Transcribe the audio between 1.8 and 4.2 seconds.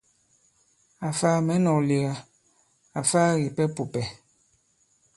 lega, àfaa kìpɛ pùpɛ̀.